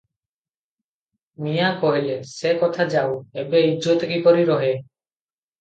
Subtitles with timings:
[1.47, 4.73] "ମିଆଁ କହିଲେ--" ସେ କଥା ଯାଉ, ଏବେ ଇଜ୍ଜତ କିପରି ରହେ?